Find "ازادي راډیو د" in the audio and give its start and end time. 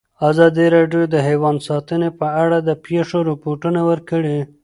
0.29-1.15